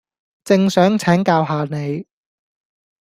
[0.43, 2.07] 正想請教吓你